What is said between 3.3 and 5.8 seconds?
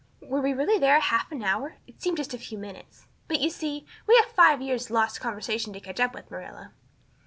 you see, we have five years' lost conversations to